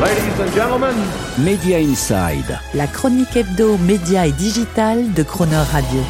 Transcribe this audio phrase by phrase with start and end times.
[0.00, 0.94] Ladies and gentlemen.
[1.38, 2.60] Media Inside.
[2.74, 6.00] La chronique hebdo, média et digital de Croner Radio.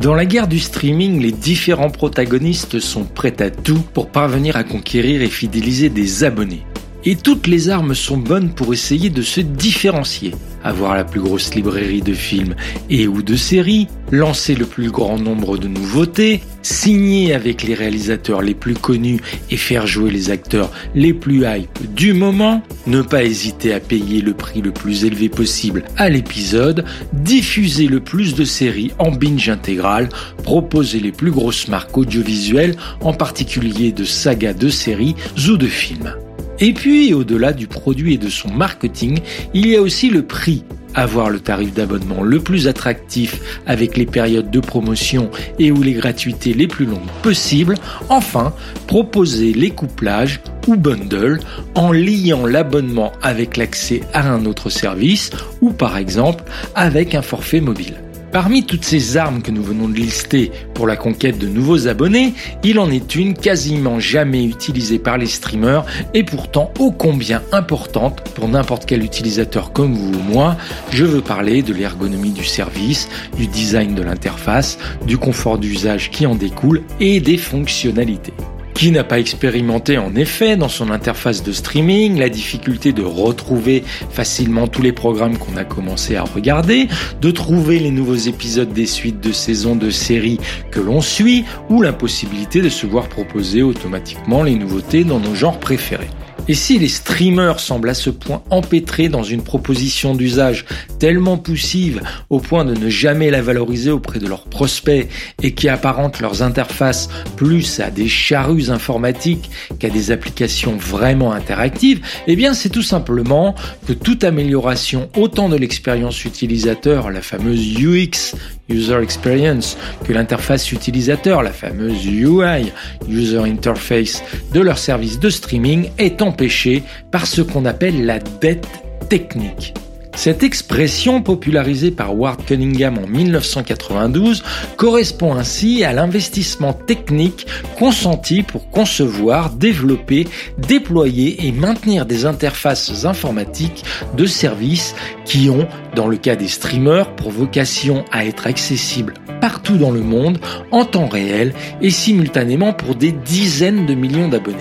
[0.00, 4.64] Dans la guerre du streaming, les différents protagonistes sont prêts à tout pour parvenir à
[4.64, 6.64] conquérir et fidéliser des abonnés.
[7.04, 10.34] Et toutes les armes sont bonnes pour essayer de se différencier.
[10.62, 12.54] Avoir la plus grosse librairie de films
[12.90, 18.42] et ou de séries, lancer le plus grand nombre de nouveautés, signer avec les réalisateurs
[18.42, 23.24] les plus connus et faire jouer les acteurs les plus hype du moment, ne pas
[23.24, 28.44] hésiter à payer le prix le plus élevé possible à l'épisode, diffuser le plus de
[28.44, 30.10] séries en binge intégral,
[30.42, 35.16] proposer les plus grosses marques audiovisuelles, en particulier de sagas de séries
[35.48, 36.14] ou de films.
[36.60, 39.20] Et puis, au-delà du produit et de son marketing,
[39.54, 40.64] il y a aussi le prix.
[40.94, 45.92] Avoir le tarif d'abonnement le plus attractif avec les périodes de promotion et ou les
[45.92, 47.76] gratuités les plus longues possibles.
[48.08, 48.52] Enfin,
[48.88, 51.40] proposer les couplages ou bundles
[51.76, 56.42] en liant l'abonnement avec l'accès à un autre service ou par exemple
[56.74, 58.09] avec un forfait mobile.
[58.32, 62.32] Parmi toutes ces armes que nous venons de lister pour la conquête de nouveaux abonnés,
[62.62, 68.22] il en est une quasiment jamais utilisée par les streamers et pourtant ô combien importante
[68.34, 70.56] pour n'importe quel utilisateur comme vous ou moi.
[70.92, 76.24] Je veux parler de l'ergonomie du service, du design de l'interface, du confort d'usage qui
[76.24, 78.34] en découle et des fonctionnalités.
[78.74, 83.84] Qui n'a pas expérimenté en effet dans son interface de streaming la difficulté de retrouver
[84.10, 86.88] facilement tous les programmes qu'on a commencé à regarder,
[87.20, 91.82] de trouver les nouveaux épisodes des suites de saisons de séries que l'on suit, ou
[91.82, 96.08] l'impossibilité de se voir proposer automatiquement les nouveautés dans nos genres préférés.
[96.48, 100.64] Et si les streamers semblent à ce point empêtrés dans une proposition d'usage
[100.98, 105.08] tellement poussive au point de ne jamais la valoriser auprès de leurs prospects
[105.42, 112.00] et qui apparentent leurs interfaces plus à des charrues informatiques qu'à des applications vraiment interactives,
[112.26, 113.54] eh bien c'est tout simplement
[113.86, 118.34] que toute amélioration autant de l'expérience utilisateur, la fameuse UX,
[118.70, 122.72] User Experience, que l'interface utilisateur, la fameuse UI,
[123.08, 124.22] User Interface,
[124.52, 128.68] de leur service de streaming est empêchée par ce qu'on appelle la dette
[129.08, 129.74] technique.
[130.14, 134.42] Cette expression popularisée par Ward Cunningham en 1992
[134.76, 137.46] correspond ainsi à l'investissement technique
[137.78, 140.28] consenti pour concevoir, développer,
[140.58, 143.84] déployer et maintenir des interfaces informatiques
[144.16, 144.94] de services
[145.24, 150.00] qui ont, dans le cas des streamers, pour vocation à être accessibles partout dans le
[150.00, 150.38] monde
[150.70, 154.58] en temps réel et simultanément pour des dizaines de millions d'abonnés.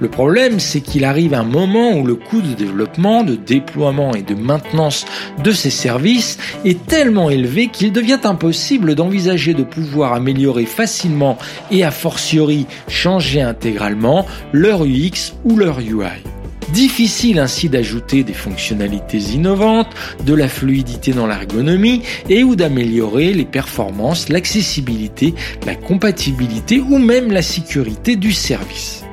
[0.00, 4.22] Le problème, c'est qu'il arrive un moment où le coût de développement, de déploiement et
[4.22, 5.06] de maintenance
[5.42, 11.38] de ces services est tellement élevé qu'il devient impossible d'envisager de pouvoir améliorer facilement
[11.70, 16.35] et a fortiori changer intégralement leur UX ou leur UI.
[16.72, 19.94] Difficile ainsi d'ajouter des fonctionnalités innovantes,
[20.24, 25.34] de la fluidité dans l'ergonomie et ou d'améliorer les performances, l'accessibilité,
[25.64, 29.04] la compatibilité ou même la sécurité du service.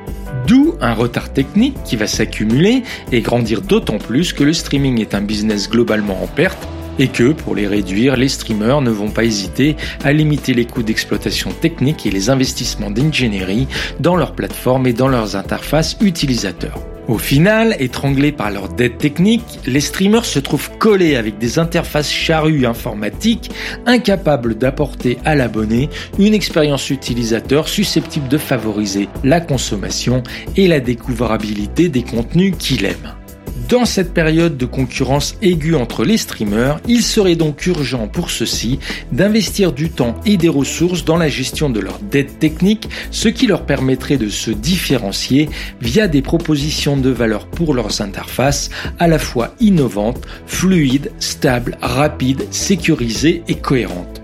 [0.48, 2.82] D'où un retard technique qui va s'accumuler
[3.12, 7.32] et grandir d'autant plus que le streaming est un business globalement en perte et que,
[7.32, 12.04] pour les réduire, les streamers ne vont pas hésiter à limiter les coûts d'exploitation technique
[12.04, 13.68] et les investissements d'ingénierie
[14.00, 16.93] dans leurs plateformes et dans leurs interfaces utilisateurs.
[17.06, 22.10] Au final, étranglés par leur dette technique, les streamers se trouvent collés avec des interfaces
[22.10, 23.50] charrues informatiques
[23.84, 30.22] incapables d'apporter à l'abonné une expérience utilisateur susceptible de favoriser la consommation
[30.56, 33.23] et la découvrabilité des contenus qu'il aime.
[33.68, 38.78] Dans cette période de concurrence aiguë entre les streamers, il serait donc urgent pour ceux-ci
[39.10, 43.46] d'investir du temps et des ressources dans la gestion de leur dette technique, ce qui
[43.46, 45.48] leur permettrait de se différencier
[45.80, 52.46] via des propositions de valeur pour leurs interfaces à la fois innovantes, fluides, stables, rapides,
[52.50, 54.23] sécurisées et cohérentes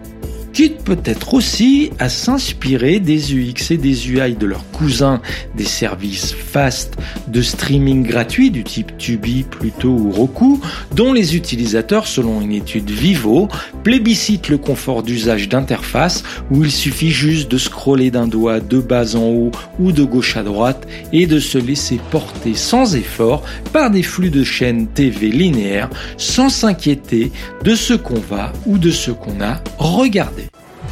[0.61, 5.23] quitte peut-être aussi à s'inspirer des UX et des UI de leurs cousins
[5.57, 6.99] des services fast
[7.29, 10.61] de streaming gratuits du type Tubi, Pluto ou Roku,
[10.95, 13.49] dont les utilisateurs, selon une étude Vivo,
[13.85, 19.17] plébiscitent le confort d'usage d'interface où il suffit juste de scroller d'un doigt de bas
[19.17, 23.91] en haut ou de gauche à droite et de se laisser porter sans effort par
[23.91, 25.89] des flux de chaînes TV linéaires
[26.19, 27.33] sans s'inquiéter
[27.65, 30.50] de ce qu'on va ou de ce qu'on a regardé.